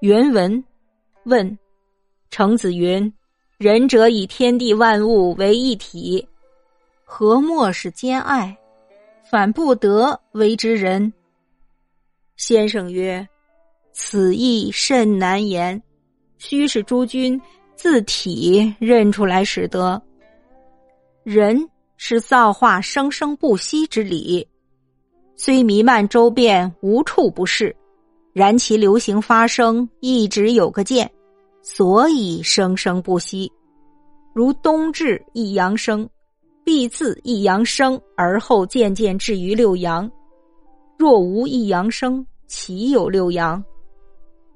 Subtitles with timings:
[0.00, 0.62] 原文
[1.24, 1.58] 问：
[2.30, 3.12] 程子云
[3.58, 6.24] ：“仁者以天地万物为一体，
[7.04, 8.56] 何莫是兼爱？
[9.28, 11.12] 反不得为之仁。”
[12.36, 13.26] 先生曰
[13.92, 15.82] ：“此意甚难言，
[16.38, 17.40] 须是诸君
[17.74, 20.00] 自体认出来使得。
[21.24, 24.46] 人是造化生生不息之理，
[25.34, 27.74] 虽弥漫周遍，无处不是。”
[28.32, 31.10] 然其流行发生一直有个渐，
[31.62, 33.50] 所以生生不息。
[34.34, 36.08] 如冬至一阳生，
[36.64, 40.08] 必自一阳生而后渐渐至于六阳。
[40.96, 43.64] 若无一阳生，岂有六阳？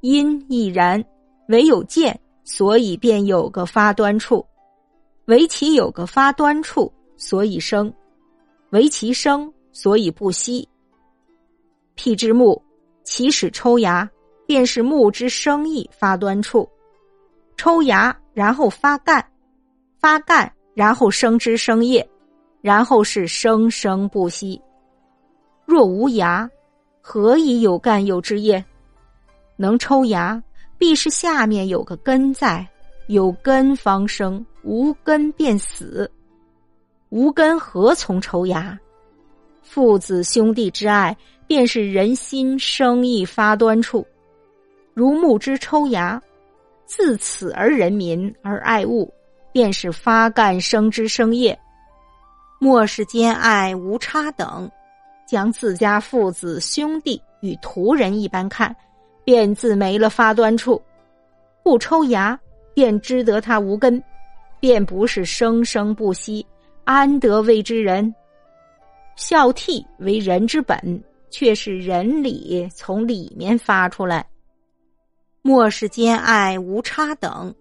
[0.01, 1.05] 因亦然，
[1.49, 4.45] 唯有渐，所以便有个发端处。
[5.27, 7.89] 唯其有个发端处，所以生；
[8.71, 10.69] 唯其生，所以不息。
[11.95, 12.61] 辟之木。
[13.05, 14.09] 起始抽芽，
[14.47, 16.69] 便是木之生意发端处；
[17.57, 19.25] 抽芽，然后发干，
[19.99, 22.09] 发干，然后生枝生叶，
[22.61, 24.61] 然后是生生不息。
[25.65, 26.49] 若无芽，
[27.01, 28.65] 何以有干有枝叶？
[29.57, 30.43] 能抽芽，
[30.79, 32.67] 必是下面有个根在，
[33.09, 36.11] 有根方生，无根便死。
[37.11, 38.79] 无根何从抽芽？
[39.63, 41.17] 父子兄弟之爱。
[41.45, 44.07] 便是人心生意发端处，
[44.95, 46.19] 如木之抽芽，
[46.87, 49.13] 自此而人民而爱物，
[49.53, 51.59] 便是发干生枝生叶。
[52.59, 54.71] 莫是兼爱无差等，
[55.29, 58.75] 将自家父子兄弟与徒人一般看，
[59.23, 60.81] 便自没了发端处。
[61.63, 62.39] 不抽芽，
[62.73, 64.03] 便知得他无根，
[64.59, 66.47] 便不是生生不息，
[66.85, 68.15] 安得谓之人？
[69.17, 71.03] 孝悌为人之本。
[71.35, 74.29] 却是仁理从里面发出来，
[75.41, 77.55] 莫是兼爱无差等。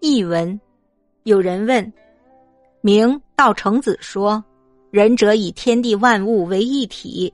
[0.00, 0.60] 译文：
[1.22, 1.92] 有人问，
[2.80, 4.44] 明道成子说
[4.90, 7.32] ：“仁者以天地万物为一体，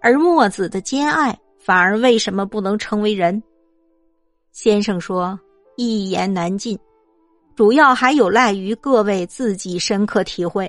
[0.00, 3.42] 而墨子的兼爱反而为什么不能称为人？”
[4.50, 5.38] 先生说
[5.76, 6.78] ：“一言难尽，
[7.60, 10.66] 主要还有赖于各位自己深刻体会。”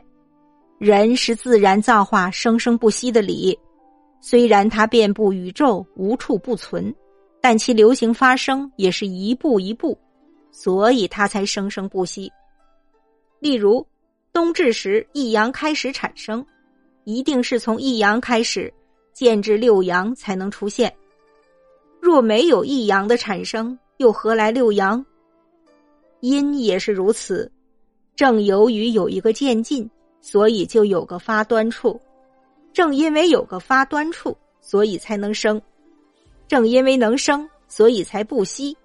[0.77, 3.57] 人是自然造化生生不息的理，
[4.19, 6.93] 虽然它遍布宇宙无处不存，
[7.39, 9.97] 但其流行发生也是一步一步，
[10.51, 12.29] 所以它才生生不息。
[13.39, 13.87] 例如，
[14.33, 16.45] 冬至时一阳开始产生，
[17.05, 18.69] 一定是从一阳开始，
[19.13, 20.93] 渐至六阳才能出现。
[22.01, 25.01] 若没有一阳的产生，又何来六阳？
[26.21, 27.51] 因也是如此，
[28.15, 29.89] 正由于有一个渐进。
[30.23, 31.99] 所以就有个发端处，
[32.71, 35.59] 正因为有个发端处，所以才能生；
[36.47, 38.77] 正因为能生，所以才不息。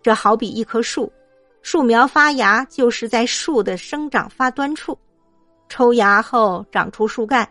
[0.00, 1.12] 这好比一棵树，
[1.60, 4.96] 树苗发芽就是在树的生长发端处，
[5.68, 7.50] 抽芽后长出树干，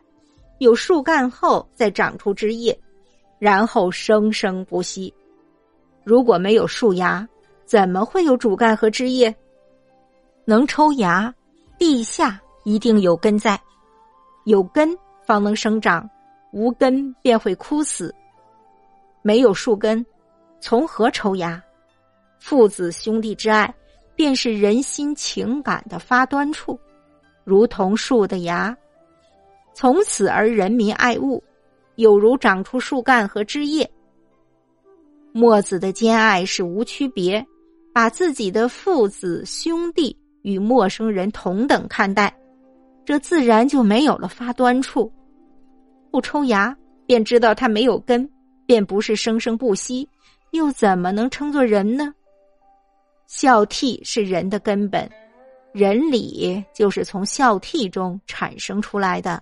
[0.59, 2.79] 有树干后再长出枝叶，
[3.37, 5.13] 然后生生不息。
[6.05, 7.27] 如果没有树芽，
[7.65, 9.35] 怎么会有主干和枝叶？
[10.45, 11.33] 能抽芽，
[11.77, 12.39] 地下。
[12.65, 13.59] 一定有根在，
[14.45, 16.09] 有根方能生长，
[16.53, 18.15] 无根便会枯死。
[19.21, 20.05] 没有树根，
[20.61, 21.61] 从何抽芽？
[22.39, 23.75] 父子兄弟之爱，
[24.15, 26.79] 便是人心情感的发端处，
[27.43, 28.73] 如同树的芽，
[29.73, 31.43] 从此而人民爱物，
[31.95, 33.91] 有如长出树干和枝叶。
[35.33, 37.45] 墨子的兼爱是无区别，
[37.93, 42.35] 把自己的父子兄弟与陌生人同等看待。
[43.05, 45.11] 这自然就没有了发端处，
[46.09, 48.27] 不抽芽便知道它没有根，
[48.65, 50.07] 便不是生生不息，
[50.51, 52.13] 又怎么能称作人呢？
[53.27, 55.09] 孝悌是人的根本，
[55.71, 59.41] 人礼就是从孝悌中产生出来的。